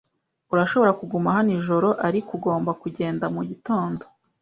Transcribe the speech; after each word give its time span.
Urashobora 0.53 0.91
kuguma 0.99 1.29
hano 1.37 1.51
ijoro, 1.59 1.89
ariko 2.07 2.29
ugomba 2.37 2.71
kugenda 2.81 3.25
mugitondo 3.35 4.03